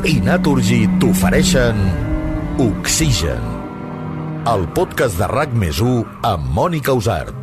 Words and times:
i 0.00 0.16
Naturgy 0.24 0.86
t'ofereixen 1.00 1.76
Oxigen, 2.60 3.42
el 4.48 4.64
podcast 4.72 5.18
de 5.20 5.28
RAC 5.28 5.52
més 5.52 5.80
1 5.84 6.24
amb 6.24 6.46
Mònica 6.56 6.94
Usart. 6.96 7.36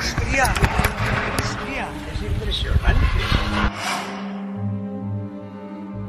Hostia. 0.00 0.48
Hostia, 1.44 1.86
es 2.10 2.26
impresionante. 2.26 3.30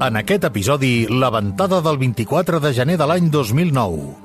En 0.01 0.17
aquest 0.17 0.49
episodi, 0.49 1.05
la 1.07 1.29
ventada 1.29 1.83
del 1.85 2.01
24 2.01 2.59
de 2.59 2.73
gener 2.73 2.97
de 2.97 3.09
l'any 3.13 3.29
2009. 3.29 4.22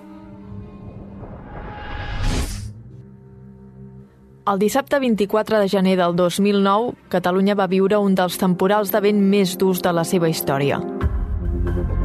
El 4.48 4.56
dissabte 4.58 4.98
24 4.98 5.58
de 5.60 5.68
gener 5.68 5.96
del 5.98 6.14
2009, 6.16 6.94
Catalunya 7.12 7.54
va 7.54 7.66
viure 7.68 7.98
un 8.00 8.14
dels 8.16 8.38
temporals 8.40 8.88
de 8.94 9.00
vent 9.04 9.18
més 9.20 9.58
durs 9.60 9.82
de 9.84 9.92
la 9.92 10.04
seva 10.08 10.30
història. 10.32 10.78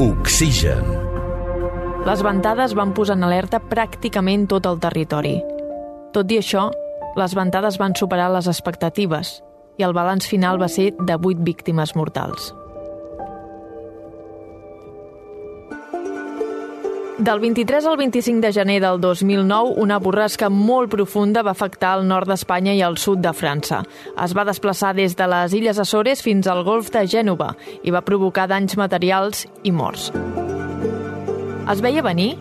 Oxigen, 0.04 0.84
Les 2.04 2.20
ventades 2.20 2.74
van 2.76 2.92
posar 2.92 3.16
en 3.16 3.24
alerta 3.24 3.62
pràcticament 3.64 4.44
tot 4.52 4.66
el 4.68 4.82
territori. 4.84 5.38
Tot 6.12 6.32
i 6.36 6.42
això, 6.42 6.66
les 7.16 7.36
ventades 7.36 7.78
van 7.80 7.96
superar 7.96 8.28
les 8.34 8.50
expectatives 8.52 9.38
i 9.80 9.88
el 9.88 9.96
balanç 9.96 10.28
final 10.28 10.60
va 10.60 10.68
ser 10.68 10.92
de 11.00 11.16
8 11.16 11.48
víctimes 11.48 11.96
mortals. 11.96 12.52
Del 17.24 17.40
23 17.40 17.86
al 17.86 17.96
25 17.96 18.42
de 18.42 18.52
gener 18.52 18.82
del 18.82 19.00
2009, 19.00 19.76
una 19.78 19.96
borrasca 19.98 20.50
molt 20.52 20.90
profunda 20.92 21.40
va 21.40 21.54
afectar 21.56 21.94
el 21.96 22.04
nord 22.10 22.28
d'Espanya 22.28 22.74
i 22.76 22.82
el 22.84 22.98
sud 23.00 23.22
de 23.24 23.32
França. 23.32 23.80
Es 24.26 24.36
va 24.36 24.44
desplaçar 24.44 24.92
des 24.98 25.16
de 25.16 25.30
les 25.32 25.56
Illes 25.56 25.80
Açores 25.80 26.20
fins 26.26 26.52
al 26.52 26.66
golf 26.68 26.92
de 26.92 27.08
Gènova 27.08 27.54
i 27.80 27.96
va 27.96 28.04
provocar 28.04 28.50
danys 28.52 28.76
materials 28.76 29.46
i 29.64 29.72
morts. 29.72 30.10
Es 31.72 31.80
veia 31.80 32.04
venir? 32.04 32.34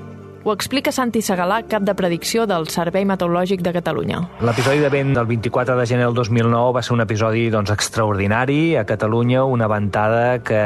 Ho 0.43 0.51
explica 0.51 0.91
Santi 0.91 1.21
Segalà, 1.23 1.61
cap 1.71 1.85
de 1.87 1.93
predicció 1.95 2.49
del 2.51 2.65
Servei 2.67 3.05
Meteorològic 3.07 3.61
de 3.63 3.71
Catalunya. 3.77 4.17
L'episodi 4.43 4.81
de 4.83 4.89
vent 4.91 5.13
del 5.15 5.29
24 5.29 5.77
de 5.79 5.85
gener 5.87 6.09
del 6.09 6.17
2009 6.17 6.73
va 6.75 6.81
ser 6.83 6.97
un 6.97 7.03
episodi 7.05 7.45
doncs, 7.55 7.71
extraordinari. 7.71 8.75
A 8.75 8.83
Catalunya, 8.83 9.45
una 9.47 9.69
ventada 9.71 10.41
que 10.43 10.59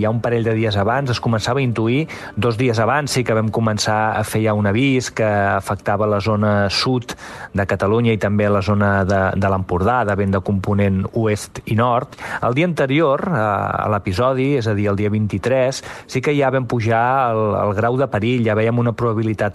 ja 0.00 0.08
un 0.08 0.22
parell 0.24 0.48
de 0.48 0.54
dies 0.56 0.78
abans 0.80 1.12
es 1.12 1.20
començava 1.20 1.60
a 1.60 1.64
intuir. 1.66 2.06
Dos 2.32 2.56
dies 2.56 2.80
abans 2.80 3.12
sí 3.12 3.20
que 3.20 3.36
vam 3.36 3.50
començar 3.52 3.98
a 4.16 4.22
fer 4.24 4.40
ja 4.46 4.54
un 4.56 4.70
avís 4.70 5.10
que 5.12 5.28
afectava 5.28 6.08
la 6.08 6.22
zona 6.24 6.70
sud 6.72 7.12
de 7.52 7.68
Catalunya 7.68 8.16
i 8.16 8.22
també 8.24 8.48
la 8.48 8.64
zona 8.64 9.04
de, 9.04 9.20
de 9.36 9.52
l'Empordà, 9.52 9.98
de 10.08 10.16
vent 10.16 10.32
de 10.38 10.40
component 10.40 11.04
oest 11.12 11.60
i 11.66 11.76
nord. 11.76 12.16
El 12.40 12.56
dia 12.56 12.70
anterior, 12.70 13.26
a, 13.28 13.44
a 13.84 13.92
l'episodi, 13.92 14.54
és 14.62 14.64
a 14.64 14.72
dir, 14.80 14.88
el 14.88 14.96
dia 14.96 15.12
23, 15.12 15.84
sí 16.08 16.24
que 16.24 16.32
ja 16.40 16.48
vam 16.48 16.64
pujar 16.64 17.04
el, 17.34 17.44
el 17.66 17.76
grau 17.76 18.00
de 18.00 18.08
perill, 18.08 18.48
ja 18.48 18.56
veiem 18.56 18.80
una 18.80 18.96
probabilitat 18.96 19.09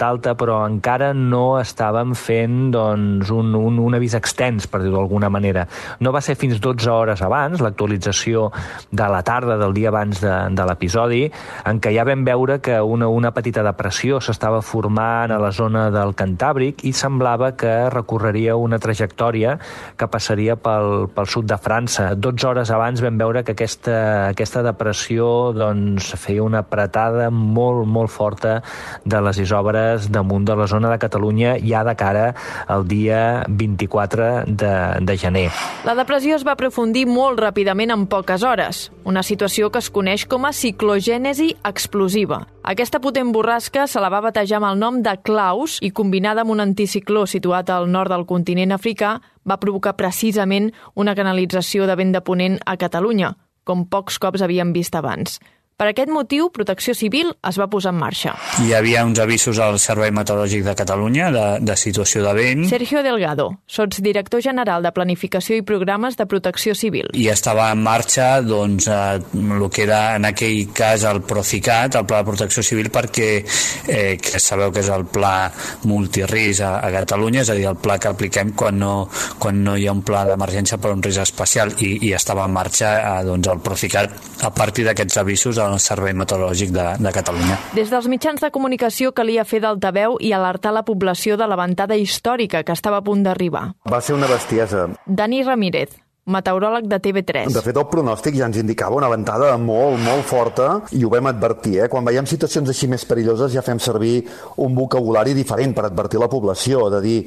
alta, 0.06 0.36
però 0.36 0.66
encara 0.68 1.14
no 1.14 1.58
estàvem 1.60 2.14
fent 2.16 2.72
doncs, 2.72 3.30
un, 3.32 3.54
un, 3.56 3.80
un 3.80 3.96
avís 3.96 4.16
extens, 4.16 4.68
per 4.68 4.82
dir-ho 4.82 4.98
d'alguna 4.98 5.30
manera. 5.30 5.66
No 6.00 6.12
va 6.12 6.22
ser 6.22 6.36
fins 6.36 6.60
12 6.60 6.90
hores 6.92 7.22
abans, 7.22 7.62
l'actualització 7.62 8.52
de 8.92 9.08
la 9.10 9.22
tarda 9.24 9.58
del 9.58 9.74
dia 9.74 9.90
abans 9.90 10.22
de, 10.22 10.34
de 10.56 10.66
l'episodi, 10.68 11.24
en 11.66 11.80
què 11.80 11.94
ja 11.96 12.06
vam 12.08 12.26
veure 12.26 12.60
que 12.62 12.80
una, 12.82 13.08
una 13.08 13.32
petita 13.32 13.64
depressió 13.64 14.20
s'estava 14.22 14.62
formant 14.62 15.32
a 15.32 15.40
la 15.42 15.52
zona 15.52 15.90
del 15.94 16.16
Cantàbric 16.18 16.86
i 16.86 16.94
semblava 16.94 17.54
que 17.58 17.90
recorreria 17.94 18.56
una 18.56 18.80
trajectòria 18.80 19.58
que 19.98 20.10
passaria 20.12 20.56
pel, 20.56 21.08
pel 21.16 21.30
sud 21.30 21.50
de 21.50 21.58
França. 21.62 22.12
12 22.16 22.48
hores 22.50 22.72
abans 22.74 23.04
vam 23.04 23.18
veure 23.20 23.44
que 23.44 23.56
aquesta, 23.56 23.98
aquesta 24.32 24.64
depressió 24.66 25.52
doncs, 25.56 26.14
feia 26.20 26.44
una 26.46 26.64
apretada 26.66 27.30
molt, 27.32 27.86
molt 27.88 28.12
forta 28.12 28.60
de 29.06 29.22
les 29.22 29.42
isòbares 29.46 30.10
damunt 30.12 30.48
de 30.48 30.56
la 30.58 30.68
zona 30.68 30.92
de 30.92 31.00
Catalunya 31.00 31.56
ja 31.64 31.84
de 31.88 31.96
cara 31.96 32.26
al 32.68 32.88
dia 32.90 33.46
24 33.48 34.46
de, 34.46 34.74
de 35.06 35.18
gener. 35.18 35.48
La 35.86 35.96
depressió 35.96 36.36
es 36.36 36.46
va 36.46 36.56
aprofundir 36.58 37.06
molt 37.08 37.40
ràpidament 37.40 37.94
en 37.94 38.08
poques 38.12 38.44
hores, 38.44 38.90
una 39.06 39.24
situació 39.24 39.72
que 39.72 39.80
es 39.80 39.92
coneix 39.94 40.26
com 40.28 40.46
a 40.46 40.54
ciclogènesi 40.54 41.54
explosiva. 41.64 42.44
Aquesta 42.66 43.00
potent 43.00 43.32
borrasca 43.32 43.86
se 43.88 44.02
la 44.02 44.10
va 44.10 44.24
batejar 44.26 44.58
amb 44.58 44.72
el 44.72 44.80
nom 44.82 45.02
de 45.06 45.14
Klaus 45.22 45.78
i 45.86 45.92
combinada 45.94 46.42
amb 46.42 46.56
un 46.56 46.64
anticicló 46.64 47.28
situat 47.30 47.70
al 47.70 47.86
nord 47.92 48.10
del 48.10 48.26
continent 48.26 48.74
africà 48.74 49.20
va 49.46 49.60
provocar 49.62 49.96
precisament 50.00 50.72
una 50.96 51.14
canalització 51.16 51.86
de 51.86 51.96
vent 51.96 52.16
de 52.16 52.24
ponent 52.26 52.58
a 52.66 52.78
Catalunya, 52.82 53.36
com 53.64 53.86
pocs 53.86 54.18
cops 54.22 54.42
havíem 54.42 54.74
vist 54.74 54.98
abans. 54.98 55.38
Per 55.76 55.90
aquest 55.90 56.08
motiu, 56.08 56.46
Protecció 56.56 56.94
Civil 56.96 57.34
es 57.44 57.58
va 57.60 57.66
posar 57.68 57.92
en 57.92 57.98
marxa. 58.00 58.32
Hi 58.64 58.70
havia 58.78 59.02
uns 59.04 59.20
avisos 59.20 59.58
al 59.60 59.76
Servei 59.84 60.14
Meteorològic 60.16 60.62
de 60.64 60.74
Catalunya 60.80 61.26
de, 61.36 61.42
de 61.68 61.76
situació 61.76 62.22
de 62.24 62.32
vent 62.38 62.62
Sergio 62.70 63.02
Delgado, 63.04 63.50
sotsdirector 63.68 64.40
general 64.46 64.88
de 64.88 64.94
Planificació 64.96 65.58
i 65.60 65.66
Programes 65.68 66.16
de 66.16 66.28
Protecció 66.32 66.78
Civil. 66.80 67.10
i 67.12 67.28
estava 67.28 67.66
en 67.74 67.82
marxa 67.84 68.40
doncs, 68.40 68.88
eh, 68.88 69.20
el 69.36 69.66
que 69.68 69.84
era 69.84 70.16
en 70.16 70.30
aquell 70.30 70.72
cas 70.72 71.04
el 71.10 71.20
Procicat, 71.28 72.00
el 72.00 72.08
Pla 72.08 72.22
de 72.24 72.30
Protecció 72.32 72.64
Civil, 72.64 72.88
perquè 72.88 73.28
eh, 73.44 74.16
que 74.16 74.40
sabeu 74.40 74.72
que 74.72 74.80
és 74.80 74.94
el 74.96 75.04
pla 75.12 75.52
multirisc 75.92 76.64
a, 76.64 76.72
a 76.88 76.94
Catalunya, 77.02 77.44
és 77.44 77.52
a 77.52 77.60
dir, 77.60 77.68
el 77.68 77.76
pla 77.84 78.00
que 78.00 78.14
apliquem 78.14 78.56
quan 78.56 78.80
no, 78.80 79.10
quan 79.44 79.60
no 79.68 79.76
hi 79.76 79.90
ha 79.90 79.98
un 80.00 80.06
pla 80.08 80.24
d'emergència 80.32 80.80
per 80.80 80.96
un 80.96 81.04
risc 81.04 81.26
especial 81.28 81.76
i, 81.84 81.98
i 82.08 82.16
estava 82.16 82.48
en 82.48 82.56
marxa 82.56 82.96
eh, 83.02 83.28
doncs, 83.28 83.52
el 83.52 83.60
Procicat 83.60 84.16
a 84.40 84.56
partir 84.56 84.88
d'aquests 84.88 85.20
avisos 85.20 85.65
al 85.66 85.80
Servei 85.84 86.14
Meteorològic 86.18 86.72
de, 86.76 86.86
de 87.02 87.14
Catalunya. 87.16 87.58
Des 87.76 87.92
dels 87.92 88.08
mitjans 88.12 88.42
de 88.42 88.52
comunicació 88.54 89.12
calia 89.18 89.46
fer 89.48 89.62
d'altaveu 89.66 90.20
i 90.22 90.32
alertar 90.36 90.74
la 90.76 90.86
població 90.88 91.38
de 91.38 91.50
la 91.50 91.58
ventada 91.60 91.98
històrica 91.98 92.64
que 92.64 92.76
estava 92.76 93.02
a 93.02 93.06
punt 93.06 93.26
d'arribar. 93.26 93.72
Va 93.90 94.02
ser 94.02 94.16
una 94.16 94.30
bestiesa. 94.32 94.88
Dani 95.06 95.44
Ramírez, 95.44 95.98
meteoròleg 96.26 96.88
de 96.90 96.98
TV3. 96.98 97.54
De 97.54 97.62
fet, 97.62 97.78
el 97.78 97.86
pronòstic 97.90 98.34
ja 98.40 98.48
ens 98.50 98.58
indicava 98.58 98.98
una 98.98 99.10
ventada 99.12 99.52
molt, 99.62 100.00
molt 100.02 100.26
forta 100.26 100.70
i 100.98 101.04
ho 101.06 101.10
vam 101.14 101.30
advertir. 101.30 101.76
Eh? 101.84 101.90
Quan 101.92 102.08
veiem 102.08 102.26
situacions 102.30 102.70
així 102.72 102.90
més 102.90 103.06
perilloses 103.06 103.54
ja 103.54 103.62
fem 103.66 103.80
servir 103.82 104.26
un 104.66 104.74
vocabulari 104.78 105.36
diferent 105.38 105.76
per 105.78 105.86
advertir 105.86 106.20
la 106.22 106.30
població, 106.32 106.90
de 106.90 107.02
dir 107.04 107.20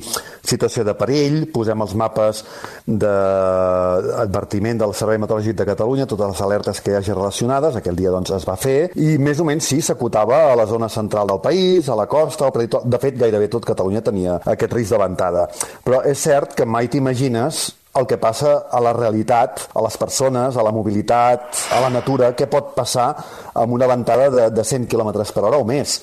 situació 0.48 0.82
de 0.87 0.97
perill, 0.98 1.47
posem 1.54 1.78
els 1.84 1.94
mapes 1.98 2.42
d'advertiment 2.88 4.82
del 4.82 4.94
Servei 4.98 5.20
Meteorològic 5.22 5.60
de 5.60 5.69
Catalunya, 5.69 6.08
totes 6.10 6.34
les 6.34 6.42
alertes 6.48 6.82
que 6.82 6.92
hi 6.92 6.98
hagi 6.98 7.14
relacionades, 7.14 7.78
aquell 7.78 7.98
dia 7.98 8.10
doncs 8.14 8.34
es 8.34 8.48
va 8.48 8.58
fer, 8.58 8.91
i 8.98 9.14
més 9.22 9.38
o 9.38 9.47
menys 9.47 9.70
sí, 9.70 9.81
s'acotava 9.84 10.48
a 10.50 10.58
la 10.58 10.66
zona 10.66 10.91
central 10.91 11.31
del 11.31 11.42
país, 11.44 11.88
a 11.88 11.98
la 11.98 12.08
costa, 12.10 12.48
al. 12.48 12.56
De 12.58 12.98
fet, 12.98 13.14
gairebé 13.20 13.47
tot 13.53 13.66
Catalunya 13.69 14.03
tenia 14.03 14.41
aquest 14.42 14.72
risc 14.75 14.94
de 14.94 15.03
ventada. 15.04 15.47
Però 15.84 16.03
és 16.08 16.19
cert 16.19 16.56
que 16.58 16.66
mai 16.66 16.88
t'imagines 16.91 17.78
el 17.98 18.06
que 18.06 18.19
passa 18.20 18.54
a 18.70 18.81
la 18.84 18.92
realitat, 18.97 19.69
a 19.75 19.82
les 19.84 19.98
persones, 20.00 20.56
a 20.56 20.64
la 20.64 20.72
mobilitat, 20.75 21.64
a 21.75 21.82
la 21.84 21.91
natura, 21.92 22.32
què 22.38 22.48
pot 22.50 22.75
passar 22.76 23.10
amb 23.55 23.75
una 23.75 23.88
ventada 23.90 24.31
de, 24.31 24.49
de 24.55 24.64
100 24.64 24.88
km 24.90 25.12
per 25.34 25.44
hora 25.44 25.61
o 25.61 25.67
més 25.69 25.99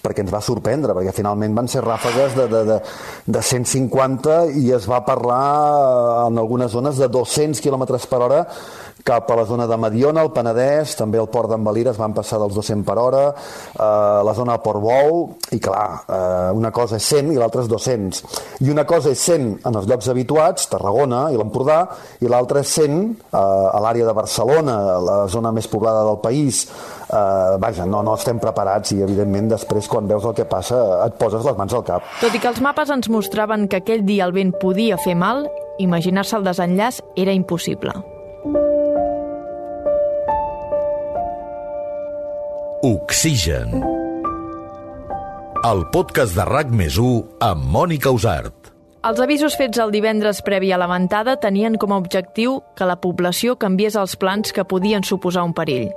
perquè 0.00 0.24
ens 0.24 0.32
va 0.32 0.42
sorprendre, 0.44 0.94
perquè 0.96 1.14
finalment 1.16 1.56
van 1.56 1.70
ser 1.70 1.84
ràfegues 1.84 2.36
de, 2.38 2.46
de, 2.50 2.62
de, 2.68 2.78
de 3.26 3.42
150 3.50 4.38
i 4.60 4.70
es 4.76 4.88
va 4.90 5.02
parlar 5.06 5.42
en 6.28 6.40
algunes 6.40 6.72
zones 6.72 7.00
de 7.00 7.08
200 7.08 7.60
km 7.64 7.86
per 8.08 8.22
hora 8.24 8.44
cap 9.04 9.30
a 9.30 9.36
la 9.36 9.44
zona 9.44 9.66
de 9.66 9.76
Mediona, 9.80 10.22
el 10.22 10.32
Penedès, 10.34 10.94
també 10.98 11.18
el 11.20 11.28
port 11.32 11.50
d'en 11.50 11.66
es 11.90 11.98
van 11.98 12.12
passar 12.14 12.38
dels 12.38 12.54
200 12.54 12.84
per 12.84 12.98
hora, 12.98 13.22
eh, 13.74 14.22
la 14.24 14.34
zona 14.34 14.56
de 14.56 14.62
Portbou, 14.62 15.36
i 15.52 15.58
clar, 15.58 16.04
eh, 16.06 16.52
una 16.52 16.70
cosa 16.70 16.96
és 16.96 17.04
100 17.04 17.32
i 17.32 17.36
l'altra 17.36 17.62
és 17.62 17.68
200. 17.68 18.22
I 18.60 18.70
una 18.70 18.84
cosa 18.84 19.10
és 19.10 19.18
100 19.18 19.60
en 19.64 19.74
els 19.74 19.86
llocs 19.86 20.08
habituats, 20.08 20.68
Tarragona 20.68 21.30
i 21.32 21.36
l'Empordà, 21.36 21.88
i 22.20 22.28
l'altra 22.28 22.60
és 22.60 22.68
100 22.68 23.16
eh, 23.32 23.36
a 23.36 23.80
l'àrea 23.80 24.06
de 24.06 24.12
Barcelona, 24.12 25.00
la 25.00 25.26
zona 25.28 25.52
més 25.52 25.68
poblada 25.68 26.04
del 26.04 26.20
país. 26.20 26.66
Eh, 27.10 27.58
vaja, 27.58 27.86
no, 27.90 28.04
no 28.06 28.14
estem 28.14 28.38
preparats 28.38 28.92
i, 28.94 29.00
evidentment, 29.02 29.48
després, 29.50 29.88
quan 29.90 30.06
veus 30.06 30.26
el 30.28 30.34
que 30.36 30.46
passa, 30.46 30.78
et 31.08 31.16
poses 31.18 31.42
les 31.42 31.56
mans 31.58 31.72
al 31.74 31.82
cap. 31.86 32.04
Tot 32.20 32.34
i 32.36 32.38
que 32.38 32.50
els 32.52 32.60
mapes 32.62 32.92
ens 32.94 33.10
mostraven 33.10 33.66
que 33.66 33.80
aquell 33.80 34.04
dia 34.06 34.28
el 34.28 34.34
vent 34.36 34.52
podia 34.62 34.98
fer 35.00 35.16
mal, 35.18 35.48
imaginar-se 35.82 36.36
el 36.38 36.46
desenllaç 36.46 37.00
era 37.18 37.34
impossible. 37.34 37.96
Oxigen. 42.86 43.74
El 45.66 45.82
podcast 45.92 46.38
de 46.38 46.46
RAC 46.46 46.70
més 46.72 46.94
1 46.96 47.42
amb 47.44 47.66
Mònica 47.74 48.12
Usart. 48.14 48.70
Els 49.04 49.20
avisos 49.20 49.56
fets 49.56 49.80
el 49.82 49.90
divendres 49.92 50.40
previ 50.46 50.70
a 50.72 50.78
la 50.80 50.86
ventada 50.88 51.34
tenien 51.42 51.76
com 51.80 51.92
a 51.92 51.98
objectiu 52.00 52.60
que 52.76 52.88
la 52.88 52.96
població 53.00 53.58
canviés 53.60 53.98
els 54.00 54.14
plans 54.20 54.54
que 54.56 54.64
podien 54.64 55.04
suposar 55.04 55.44
un 55.48 55.52
perill. 55.56 55.90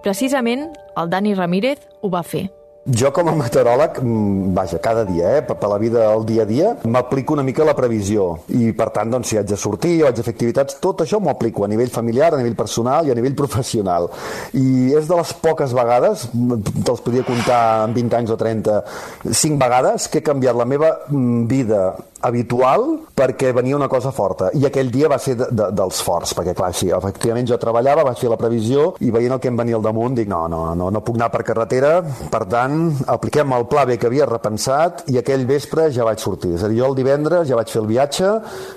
Precisament, 0.00 0.70
el 0.96 1.10
Dani 1.12 1.34
Ramírez 1.36 1.84
ho 2.00 2.08
va 2.08 2.22
fer. 2.24 2.46
Jo 2.88 3.10
com 3.12 3.28
a 3.28 3.34
meteoròleg, 3.36 3.98
mm, 4.00 4.54
vaja, 4.56 4.78
cada 4.80 5.04
dia, 5.04 5.36
eh, 5.36 5.42
per, 5.42 5.68
la 5.68 5.76
vida 5.76 6.08
al 6.08 6.24
dia 6.24 6.42
a 6.42 6.46
dia, 6.46 6.76
m'aplico 6.84 7.34
una 7.34 7.42
mica 7.42 7.62
la 7.62 7.74
previsió 7.74 8.38
i 8.48 8.72
per 8.72 8.88
tant, 8.88 9.10
doncs, 9.10 9.28
si 9.28 9.36
haig 9.36 9.46
de 9.46 9.56
sortir 9.56 10.02
o 10.02 10.06
haig 10.06 10.16
de 10.16 10.22
fer 10.22 10.32
activitats, 10.32 10.80
tot 10.80 11.02
això 11.02 11.20
m'ho 11.20 11.28
aplico 11.28 11.62
a 11.62 11.68
nivell 11.68 11.90
familiar, 11.90 12.32
a 12.32 12.38
nivell 12.38 12.56
personal 12.56 13.06
i 13.06 13.10
a 13.10 13.14
nivell 13.14 13.34
professional. 13.34 14.08
I 14.54 14.94
és 14.96 15.06
de 15.06 15.14
les 15.14 15.32
poques 15.34 15.74
vegades, 15.74 16.30
te'ls 16.32 17.02
podria 17.02 17.22
comptar 17.22 17.84
en 17.84 17.92
20 17.92 18.16
anys 18.16 18.30
o 18.30 18.36
30, 18.36 18.82
5 19.30 19.58
vegades 19.58 20.08
que 20.08 20.18
he 20.18 20.22
canviat 20.22 20.56
la 20.56 20.64
meva 20.64 20.96
mm, 21.10 21.44
vida 21.46 21.96
habitual 22.20 23.00
perquè 23.16 23.52
venia 23.56 23.76
una 23.76 23.88
cosa 23.88 24.10
forta 24.12 24.50
i 24.56 24.66
aquell 24.68 24.90
dia 24.92 25.08
va 25.08 25.18
ser 25.18 25.36
de, 25.38 25.46
de, 25.50 25.70
dels 25.76 26.00
forts 26.04 26.34
perquè 26.36 26.54
clar, 26.56 26.72
sí, 26.76 26.90
efectivament 26.92 27.48
jo 27.48 27.56
treballava 27.60 28.04
vaig 28.04 28.20
fer 28.20 28.30
la 28.32 28.38
previsió 28.40 28.90
i 29.00 29.12
veient 29.14 29.36
el 29.36 29.40
que 29.40 29.48
em 29.48 29.56
venia 29.56 29.78
al 29.78 29.84
damunt 29.84 30.18
dic 30.18 30.28
no, 30.28 30.42
no, 30.52 30.62
no, 30.76 30.90
no 30.92 31.02
puc 31.04 31.16
anar 31.16 31.30
per 31.32 31.42
carretera 31.48 31.94
per 32.32 32.44
tant 32.50 32.69
apliquem 33.10 33.52
el 33.56 33.66
pla 33.70 33.84
B 33.88 33.98
que 34.00 34.08
havia 34.10 34.28
repensat 34.28 35.04
i 35.12 35.18
aquell 35.20 35.46
vespre 35.48 35.88
ja 35.94 36.06
vaig 36.08 36.22
sortir. 36.22 36.54
És 36.56 36.64
a 36.64 36.70
dir, 36.70 36.80
jo 36.80 36.90
el 36.90 36.98
divendres 36.98 37.48
ja 37.50 37.58
vaig 37.58 37.70
fer 37.72 37.82
el 37.82 37.90
viatge 37.90 38.34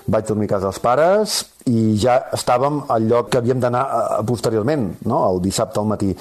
vaig 0.08 0.30
dormir 0.30 0.50
a 0.50 0.56
casa 0.56 0.70
dels 0.70 0.84
pares 0.84 1.40
i 1.70 1.96
ja 2.00 2.18
estàvem 2.36 2.82
al 2.92 3.08
lloc 3.08 3.30
que 3.32 3.40
havíem 3.40 3.62
d'anar 3.64 3.84
eh, 3.84 4.24
posteriorment, 4.28 4.88
no? 5.08 5.20
el 5.30 5.40
dissabte 5.44 5.80
al 5.80 5.88
matí. 5.88 6.12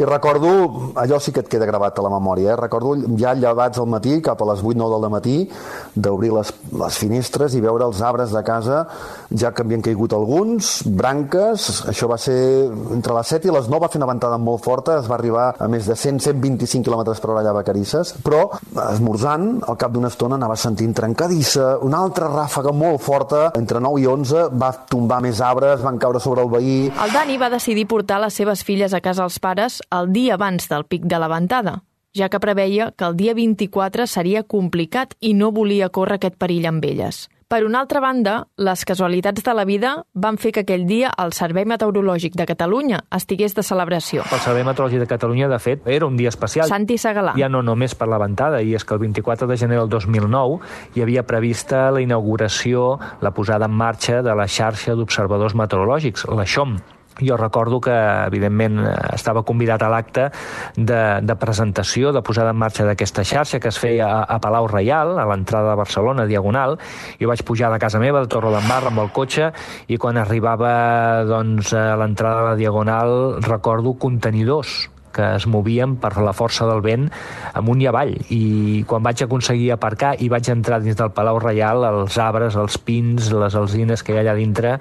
I 0.00 0.06
recordo, 0.08 0.92
allò 0.96 1.18
sí 1.20 1.32
que 1.32 1.42
et 1.44 1.50
queda 1.52 1.68
gravat 1.68 1.98
a 1.98 2.04
la 2.06 2.12
memòria, 2.14 2.54
eh? 2.54 2.56
recordo 2.60 2.94
ja 3.18 3.34
llevats 3.36 3.78
al 3.78 3.88
matí, 3.90 4.18
cap 4.24 4.40
a 4.40 4.48
les 4.52 4.62
8-9 4.64 5.00
del 5.02 5.12
matí, 5.12 5.36
d'obrir 5.94 6.32
les, 6.36 6.52
les 6.82 7.00
finestres 7.00 7.56
i 7.58 7.62
veure 7.64 7.88
els 7.88 8.00
arbres 8.02 8.32
de 8.32 8.42
casa, 8.46 8.84
ja 9.30 9.52
que 9.52 9.64
havien 9.66 9.84
caigut 9.84 10.16
alguns, 10.16 10.78
branques, 10.88 11.68
això 11.90 12.08
va 12.08 12.18
ser 12.20 12.38
entre 12.94 13.16
les 13.18 13.34
7 13.34 13.50
i 13.50 13.54
les 13.54 13.68
9, 13.68 13.82
va 13.84 13.92
fer 13.92 14.00
una 14.00 14.10
ventada 14.10 14.40
molt 14.40 14.64
forta, 14.64 14.98
es 15.02 15.10
va 15.10 15.18
arribar 15.18 15.50
a 15.58 15.68
més 15.68 15.88
de 15.88 15.98
100-125 15.98 16.86
km 16.88 17.04
per 17.12 17.32
hora 17.32 17.42
allà 17.42 17.52
a 17.52 17.58
Vacarisses, 17.60 18.14
però 18.24 18.46
esmorzant, 18.88 19.50
al 19.68 19.76
cap 19.80 19.92
d'una 19.92 20.08
estona 20.12 20.38
anava 20.40 20.56
sentint 20.56 20.96
trencadissa, 20.96 21.76
una 21.84 22.00
altra 22.00 22.30
ràfaga 22.32 22.72
molt 22.72 23.02
forta, 23.04 23.48
entre 23.58 23.82
9 23.84 24.00
i 24.00 24.08
11, 24.08 24.48
va 24.56 24.72
tombar 24.90 25.20
més 25.24 25.40
arbres, 25.44 25.82
van 25.82 25.98
caure 25.98 26.20
sobre 26.20 26.44
el 26.46 26.50
veí... 26.52 26.76
El 26.88 27.14
Dani 27.14 27.38
va 27.40 27.50
decidir 27.50 27.86
portar 27.90 28.20
les 28.22 28.34
seves 28.34 28.64
filles 28.64 28.94
a 28.94 29.02
casa 29.04 29.24
als 29.26 29.38
pares 29.42 29.80
el 29.90 30.12
dia 30.12 30.38
abans 30.38 30.68
del 30.70 30.86
pic 30.86 31.04
de 31.10 31.18
la 31.18 31.28
ventada, 31.28 31.82
ja 32.16 32.28
que 32.28 32.40
preveia 32.40 32.92
que 32.92 33.08
el 33.08 33.16
dia 33.16 33.34
24 33.34 34.06
seria 34.06 34.44
complicat 34.44 35.14
i 35.20 35.34
no 35.34 35.52
volia 35.52 35.90
córrer 35.90 36.18
aquest 36.18 36.38
perill 36.38 36.68
amb 36.70 36.84
elles. 36.84 37.26
Per 37.48 37.64
una 37.64 37.78
altra 37.80 38.02
banda, 38.04 38.32
les 38.60 38.82
casualitats 38.84 39.40
de 39.40 39.52
la 39.56 39.62
vida 39.64 39.90
van 40.12 40.36
fer 40.36 40.50
que 40.52 40.66
aquell 40.66 40.82
dia 40.84 41.08
el 41.22 41.30
Servei 41.32 41.64
Meteorològic 41.64 42.34
de 42.36 42.44
Catalunya 42.44 42.98
estigués 43.16 43.56
de 43.56 43.64
celebració. 43.64 44.26
El 44.36 44.42
Servei 44.44 44.66
Meteorològic 44.68 45.00
de 45.00 45.06
Catalunya, 45.08 45.48
de 45.48 45.56
fet, 45.56 45.88
era 45.88 46.04
un 46.04 46.18
dia 46.20 46.28
especial. 46.28 46.68
Santi 46.68 46.98
Segalà. 47.00 47.32
Ja 47.40 47.48
no 47.48 47.62
només 47.64 47.96
per 47.96 48.10
la 48.12 48.20
ventada, 48.20 48.60
i 48.60 48.76
és 48.76 48.84
que 48.84 48.92
el 48.92 49.00
24 49.00 49.48
de 49.48 49.56
gener 49.56 49.80
del 49.80 49.88
2009 49.88 50.60
hi 50.92 51.06
havia 51.06 51.24
prevista 51.24 51.86
la 51.88 52.04
inauguració, 52.04 52.98
la 53.24 53.32
posada 53.32 53.64
en 53.64 53.80
marxa 53.80 54.20
de 54.20 54.36
la 54.36 54.44
xarxa 54.44 54.92
d'observadors 54.92 55.56
meteorològics, 55.56 56.28
la 56.28 56.44
XOM, 56.44 56.76
jo 57.20 57.36
recordo 57.36 57.80
que, 57.80 57.94
evidentment, 58.26 58.80
estava 59.12 59.44
convidat 59.46 59.82
a 59.82 59.90
l'acte 59.92 60.28
de, 60.76 61.02
de 61.22 61.38
presentació, 61.38 62.12
de 62.12 62.22
posada 62.22 62.52
en 62.54 62.60
marxa 62.60 62.86
d'aquesta 62.88 63.24
xarxa 63.26 63.60
que 63.62 63.72
es 63.72 63.78
feia 63.80 64.08
a, 64.08 64.20
a 64.24 64.38
Palau 64.42 64.68
Reial, 64.70 65.16
a 65.18 65.26
l'entrada 65.28 65.72
de 65.72 65.80
Barcelona, 65.80 66.28
Diagonal. 66.28 66.78
Jo 67.20 67.30
vaig 67.30 67.44
pujar 67.46 67.72
de 67.72 67.80
casa 67.82 68.00
meva, 68.02 68.22
de 68.24 68.30
Torre 68.32 68.52
Mar, 68.68 68.82
amb 68.88 69.02
el 69.04 69.10
cotxe, 69.14 69.52
i 69.88 69.98
quan 70.00 70.18
arribava 70.20 71.24
doncs, 71.28 71.72
a 71.74 71.96
l'entrada 72.00 72.44
de 72.44 72.52
la 72.52 72.60
Diagonal 72.60 73.18
recordo 73.44 73.96
contenidors 73.98 74.88
que 75.18 75.26
es 75.34 75.48
movien 75.50 75.96
per 75.98 76.14
la 76.22 76.32
força 76.36 76.66
del 76.68 76.82
vent 76.84 77.08
amunt 77.58 77.82
i 77.82 77.88
avall. 77.90 78.14
I 78.30 78.84
quan 78.88 79.02
vaig 79.02 79.24
aconseguir 79.24 79.72
aparcar 79.74 80.14
i 80.22 80.30
vaig 80.30 80.50
entrar 80.52 80.78
dins 80.84 80.98
del 80.98 81.10
Palau 81.14 81.40
Reial 81.42 81.82
els 81.88 82.18
arbres, 82.22 82.56
els 82.58 82.78
pins, 82.78 83.32
les 83.34 83.56
alzines 83.58 84.04
que 84.04 84.14
hi 84.14 84.20
ha 84.20 84.22
allà 84.22 84.36
dintre 84.38 84.76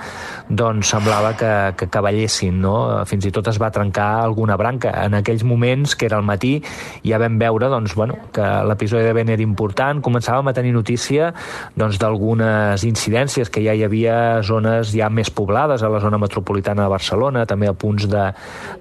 doncs 0.49 0.93
semblava 0.93 1.33
que, 1.39 1.51
que 1.79 1.89
cavallessin 1.91 2.61
no? 2.61 2.75
fins 3.09 3.25
i 3.25 3.33
tot 3.33 3.49
es 3.49 3.57
va 3.61 3.71
trencar 3.73 4.07
alguna 4.21 4.57
branca. 4.59 4.93
En 5.07 5.17
aquells 5.17 5.45
moments 5.47 5.95
que 5.97 6.07
era 6.09 6.19
el 6.21 6.27
matí 6.27 6.57
ja 7.05 7.19
vam 7.21 7.39
veure 7.41 7.71
doncs, 7.73 7.95
bueno, 7.97 8.19
que 8.33 8.45
l'episodi 8.67 9.07
de 9.07 9.15
vent 9.17 9.33
era 9.33 9.45
important. 9.45 10.03
Començàvem 10.05 10.51
a 10.51 10.55
tenir 10.57 10.75
notícia 10.75 11.31
doncs, 11.75 11.97
d'algunes 12.01 12.85
incidències 12.85 13.49
que 13.49 13.63
ja 13.65 13.73
hi 13.73 13.83
havia 13.87 14.43
zones 14.45 14.93
ja 14.93 15.09
més 15.09 15.31
poblades 15.33 15.81
a 15.83 15.91
la 15.91 16.01
zona 16.03 16.21
metropolitana 16.21 16.85
de 16.85 16.93
Barcelona 16.93 17.45
també 17.49 17.69
a 17.69 17.75
punts 17.77 18.07
de, 18.11 18.29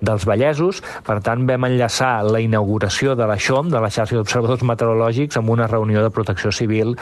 dels 0.05 0.27
Vallesos. 0.29 0.83
Per 1.07 1.21
tant 1.25 1.46
vam 1.47 1.67
enllaçar 1.69 2.25
la 2.27 2.41
inauguració 2.43 3.15
de 3.19 3.27
la 3.29 3.39
XOM, 3.39 3.71
de 3.71 3.81
la 3.83 3.91
xarxa 3.93 4.19
d'observadors 4.19 4.65
meteorològics, 4.67 5.39
amb 5.39 5.51
una 5.55 5.67
reunió 5.71 6.03
de 6.03 6.11
protecció 6.11 6.53
civil 6.53 6.95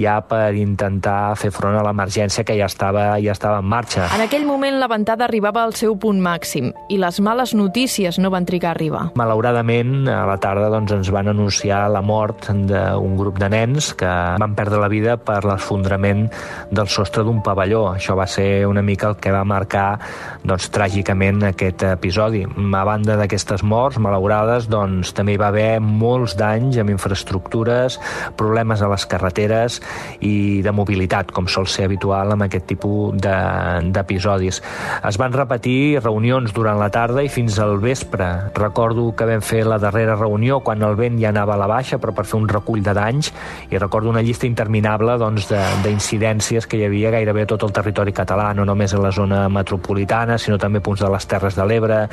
ja 0.00 0.18
per 0.26 0.54
intentar 0.58 1.36
fer 1.40 1.50
front 1.54 1.76
a 1.78 1.84
l'emergència 1.86 2.44
que 2.46 2.56
ja 2.58 2.68
estava, 2.70 3.14
ja 3.22 3.34
estava 3.36 3.60
en 3.60 3.68
marxa. 3.70 4.08
En 4.16 4.24
aquell 4.24 4.46
moment 4.48 4.78
la 4.80 4.88
ventada 4.90 5.26
arribava 5.26 5.64
al 5.64 5.74
seu 5.78 5.96
punt 6.00 6.20
màxim 6.22 6.70
i 6.88 6.98
les 7.00 7.20
males 7.20 7.54
notícies 7.54 8.18
no 8.18 8.30
van 8.32 8.46
trigar 8.48 8.72
a 8.72 8.76
arribar. 8.76 9.04
Malauradament, 9.18 10.08
a 10.08 10.24
la 10.28 10.38
tarda 10.42 10.70
doncs, 10.72 10.94
ens 10.96 11.10
van 11.12 11.30
anunciar 11.32 11.82
la 11.92 12.02
mort 12.02 12.50
d'un 12.50 13.16
grup 13.18 13.40
de 13.40 13.50
nens 13.52 13.92
que 13.98 14.10
van 14.40 14.54
perdre 14.56 14.80
la 14.80 14.88
vida 14.92 15.16
per 15.16 15.42
l'esfondrament 15.44 16.26
del 16.70 16.88
sostre 16.88 17.24
d'un 17.26 17.42
pavelló. 17.44 17.86
Això 17.94 18.16
va 18.18 18.26
ser 18.30 18.66
una 18.68 18.82
mica 18.82 19.10
el 19.10 19.18
que 19.20 19.32
va 19.34 19.44
marcar 19.44 19.98
doncs, 20.44 20.70
tràgicament 20.72 21.42
aquest 21.50 21.84
episodi. 21.90 22.44
A 22.80 22.84
banda 22.86 23.16
d'aquestes 23.20 23.64
morts, 23.66 23.89
morts 23.90 23.98
malaurades, 23.98 24.68
doncs 24.70 25.10
també 25.16 25.34
hi 25.34 25.38
va 25.40 25.48
haver 25.50 25.80
molts 25.82 26.36
danys 26.38 26.76
amb 26.78 26.92
infraestructures, 26.92 27.96
problemes 28.38 28.82
a 28.82 28.88
les 28.92 29.06
carreteres 29.10 29.80
i 30.22 30.62
de 30.62 30.70
mobilitat, 30.70 31.32
com 31.34 31.48
sol 31.50 31.66
ser 31.66 31.88
habitual 31.88 32.30
amb 32.30 32.46
aquest 32.46 32.68
tipus 32.70 33.18
d'episodis. 33.18 34.60
De, 34.60 35.08
es 35.08 35.18
van 35.18 35.34
repetir 35.34 35.98
reunions 36.04 36.54
durant 36.54 36.78
la 36.78 36.90
tarda 36.94 37.24
i 37.26 37.30
fins 37.32 37.58
al 37.58 37.80
vespre. 37.82 38.28
Recordo 38.54 39.08
que 39.16 39.26
vam 39.26 39.42
fer 39.42 39.64
la 39.66 39.80
darrera 39.82 40.14
reunió 40.14 40.60
quan 40.62 40.82
el 40.86 40.94
vent 40.94 41.18
ja 41.18 41.32
anava 41.34 41.56
a 41.56 41.58
la 41.58 41.66
baixa, 41.70 41.98
però 41.98 42.14
per 42.14 42.26
fer 42.30 42.38
un 42.38 42.46
recull 42.48 42.84
de 42.86 42.94
danys, 42.94 43.32
i 43.70 43.78
recordo 43.78 44.12
una 44.12 44.22
llista 44.22 44.46
interminable 44.46 45.18
doncs, 45.18 45.50
d'incidències 45.82 46.68
que 46.70 46.78
hi 46.78 46.86
havia 46.86 47.10
gairebé 47.16 47.48
a 47.48 47.50
tot 47.56 47.66
el 47.66 47.74
territori 47.74 48.14
català, 48.14 48.52
no 48.54 48.68
només 48.68 48.94
a 48.94 49.02
la 49.02 49.10
zona 49.10 49.42
metropolitana, 49.50 50.38
sinó 50.38 50.60
també 50.62 50.78
punts 50.78 51.02
de 51.02 51.10
les 51.10 51.26
Terres 51.26 51.58
de 51.58 51.66
l'Ebre, 51.66 52.04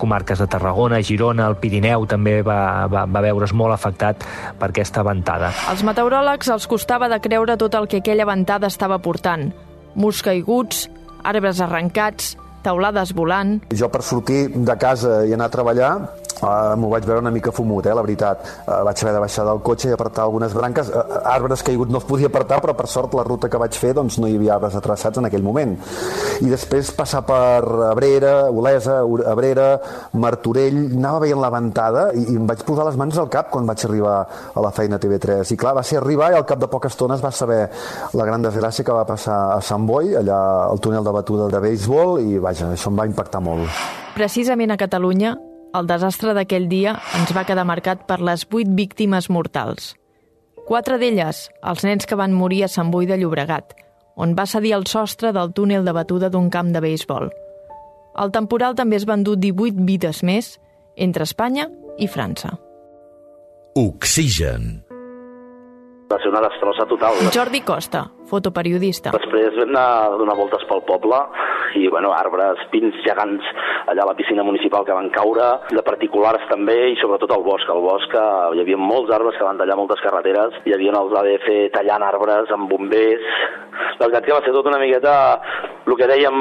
comarques 0.00 0.42
de 0.42 0.50
Tarragona, 0.50 0.98
Girona, 1.10 1.48
el 1.50 1.58
Pirineu 1.58 2.06
també 2.10 2.38
va, 2.46 2.86
va, 2.90 3.04
va 3.10 3.24
veure's 3.24 3.54
molt 3.56 3.74
afectat 3.74 4.22
per 4.60 4.70
aquesta 4.70 5.02
ventada. 5.06 5.50
Als 5.70 5.82
meteoròlegs 5.86 6.52
els 6.54 6.68
costava 6.70 7.10
de 7.10 7.18
creure 7.22 7.58
tot 7.58 7.74
el 7.74 7.90
que 7.90 8.04
aquella 8.04 8.28
ventada 8.28 8.70
estava 8.70 9.00
portant. 9.02 9.50
Murs 9.98 10.22
caiguts, 10.22 10.86
arbres 11.26 11.60
arrencats, 11.64 12.36
taulades 12.62 13.14
volant... 13.16 13.58
Jo 13.74 13.90
per 13.90 14.04
sortir 14.06 14.44
de 14.54 14.76
casa 14.78 15.24
i 15.26 15.34
anar 15.34 15.50
a 15.50 15.54
treballar 15.54 15.92
Uh, 16.40 16.76
M'ho 16.80 16.88
vaig 16.88 17.04
veure 17.04 17.20
una 17.20 17.32
mica 17.34 17.52
fumut, 17.52 17.86
eh, 17.86 17.94
la 17.94 18.02
veritat. 18.04 18.44
Uh, 18.64 18.80
vaig 18.88 19.02
haver 19.02 19.14
de 19.14 19.20
baixar 19.20 19.44
del 19.44 19.60
cotxe 19.64 19.90
i 19.90 19.92
apartar 19.92 20.24
algunes 20.24 20.54
branques. 20.56 20.88
Uh, 20.88 21.20
arbres 21.28 21.62
caigut 21.66 21.90
no 21.92 22.00
es 22.00 22.06
podia 22.08 22.30
apartar, 22.30 22.60
però 22.64 22.74
per 22.76 22.86
sort 22.88 23.14
la 23.18 23.24
ruta 23.26 23.50
que 23.52 23.60
vaig 23.60 23.76
fer 23.76 23.92
doncs, 23.96 24.18
no 24.18 24.28
hi 24.28 24.38
havia 24.38 24.54
arbres 24.56 24.76
atraçats 24.78 25.20
en 25.20 25.28
aquell 25.28 25.44
moment. 25.44 25.76
I 26.40 26.48
després 26.48 26.92
passar 26.96 27.22
per 27.28 27.60
Abrera, 27.90 28.50
Olesa, 28.50 29.00
Abrera, 29.28 29.68
Martorell, 30.12 30.80
anava 30.96 31.20
veient 31.26 31.42
la 31.42 31.52
ventada 31.52 32.06
i, 32.16 32.24
i 32.32 32.38
em 32.40 32.48
vaig 32.48 32.64
posar 32.64 32.88
les 32.88 32.96
mans 33.00 33.18
al 33.20 33.28
cap 33.32 33.50
quan 33.52 33.68
vaig 33.68 33.84
arribar 33.84 34.16
a 34.54 34.64
la 34.64 34.72
feina 34.72 35.00
TV3. 35.02 35.52
I 35.52 35.60
clar, 35.60 35.74
va 35.76 35.84
ser 35.84 36.00
arribar 36.00 36.32
i 36.32 36.38
al 36.38 36.48
cap 36.48 36.62
de 36.62 36.70
poca 36.72 36.88
estona 36.88 37.18
es 37.18 37.24
va 37.24 37.34
saber 37.34 37.60
la 38.16 38.28
gran 38.28 38.42
desgràcia 38.44 38.86
que 38.86 38.96
va 38.96 39.04
passar 39.08 39.40
a 39.58 39.60
Sant 39.64 39.84
Boi, 39.86 40.14
allà 40.16 40.40
al 40.70 40.80
túnel 40.80 41.04
de 41.04 41.14
batuda 41.14 41.50
de 41.52 41.60
béisbol, 41.60 42.18
i 42.24 42.40
vaja, 42.40 42.72
això 42.72 42.88
em 42.92 43.04
va 43.04 43.08
impactar 43.10 43.44
molt. 43.44 43.68
Precisament 44.16 44.72
a 44.72 44.80
Catalunya, 44.80 45.36
el 45.74 45.86
desastre 45.86 46.34
d'aquell 46.34 46.68
dia 46.70 46.96
ens 47.18 47.30
va 47.36 47.44
quedar 47.46 47.66
marcat 47.68 48.06
per 48.08 48.18
les 48.24 48.46
vuit 48.50 48.68
víctimes 48.68 49.30
mortals. 49.30 49.94
Quatre 50.66 50.98
d'elles, 50.98 51.46
els 51.66 51.84
nens 51.86 52.06
que 52.06 52.18
van 52.18 52.34
morir 52.34 52.64
a 52.64 52.70
Sant 52.70 52.90
Boi 52.90 53.06
de 53.06 53.18
Llobregat, 53.18 53.74
on 54.20 54.34
va 54.38 54.46
cedir 54.46 54.74
el 54.76 54.86
sostre 54.90 55.32
del 55.32 55.54
túnel 55.56 55.86
de 55.86 55.94
batuda 55.96 56.30
d'un 56.30 56.50
camp 56.50 56.72
de 56.74 56.82
béisbol. 56.82 57.30
El 58.20 58.32
temporal 58.34 58.76
també 58.78 58.98
es 58.98 59.06
van 59.06 59.22
dur 59.24 59.36
18 59.38 59.86
vides 59.86 60.22
més 60.26 60.56
entre 60.96 61.24
Espanya 61.24 61.68
i 61.98 62.08
França. 62.10 62.56
Oxigen. 63.78 64.82
Va 66.10 66.18
ser 66.18 66.32
una 66.32 66.42
destrossa 66.42 66.86
total. 66.90 67.20
Jordi 67.30 67.60
Costa, 67.62 68.08
fotoperiodista. 68.30 69.12
Després 69.16 69.56
vam 69.58 69.72
anar 69.72 69.86
a 70.04 70.18
donar 70.20 70.36
voltes 70.38 70.64
pel 70.70 70.84
poble 70.88 71.18
i, 71.78 71.86
bueno, 71.92 72.12
arbres, 72.16 72.62
pins 72.72 72.96
gegants 73.04 73.46
allà 73.90 74.04
a 74.04 74.10
la 74.10 74.16
piscina 74.18 74.44
municipal 74.46 74.86
que 74.86 74.96
van 74.96 75.10
caure, 75.14 75.48
de 75.70 75.84
particulars 75.86 76.46
també 76.50 76.78
i 76.92 76.98
sobretot 77.00 77.34
al 77.34 77.44
bosc. 77.46 77.70
Al 77.70 77.82
bosc 77.84 78.14
eh, 78.14 78.26
hi 78.56 78.64
havia 78.64 78.80
molts 78.80 79.12
arbres 79.14 79.38
que 79.38 79.46
van 79.46 79.60
tallar 79.60 79.78
moltes 79.78 80.02
carreteres, 80.04 80.60
hi 80.64 80.76
havia 80.76 80.96
els 81.00 81.16
ADF 81.22 81.50
tallant 81.76 82.06
arbres 82.06 82.54
amb 82.54 82.70
bombers. 82.70 83.26
La 84.00 84.08
veritat 84.08 84.26
que 84.26 84.36
va 84.36 84.42
ser 84.44 84.54
tot 84.54 84.66
una 84.70 84.80
miqueta 84.80 85.14
el 85.90 85.96
que 85.98 86.06
dèiem, 86.06 86.36